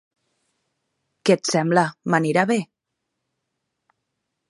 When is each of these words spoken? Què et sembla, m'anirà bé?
Què 1.23 1.35
et 1.37 1.51
sembla, 1.55 1.85
m'anirà 2.15 2.49
bé? 2.53 2.61